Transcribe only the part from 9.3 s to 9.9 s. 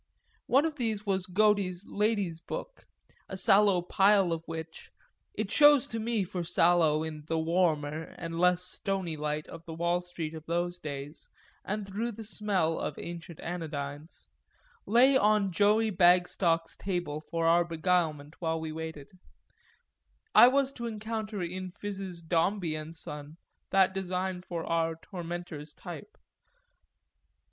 of the